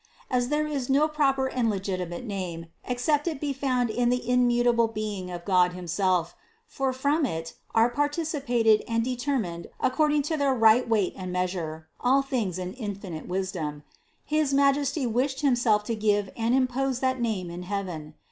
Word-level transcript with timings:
As 0.31 0.47
there 0.47 0.65
is 0.65 0.89
no 0.89 1.07
proper 1.07 1.45
and 1.45 1.69
legitimate 1.69 2.25
name, 2.25 2.65
except 2.85 3.27
it 3.27 3.39
be 3.39 3.53
found 3.53 3.91
in 3.91 4.09
the 4.09 4.27
immutable 4.27 4.87
being 4.87 5.29
of 5.29 5.45
God 5.45 5.73
himself 5.73 6.35
(for 6.65 6.91
from 6.91 7.23
it 7.23 7.53
are 7.75 7.87
participated 7.91 8.81
and 8.87 9.03
determined 9.03 9.67
according 9.79 10.23
to 10.23 10.37
their 10.37 10.55
right 10.55 10.89
weight 10.89 11.13
and 11.15 11.31
measure 11.31 11.87
all 11.99 12.23
things 12.23 12.57
in 12.57 12.73
infinite 12.73 13.27
wis 13.27 13.51
dom) 13.51 13.83
his 14.25 14.55
Majesty 14.55 15.05
wished 15.05 15.41
himself 15.41 15.83
to 15.83 15.95
give 15.95 16.31
and 16.35 16.55
impose 16.55 16.99
that 17.01 17.21
name 17.21 17.51
in 17.51 17.61
heaven. 17.61 18.15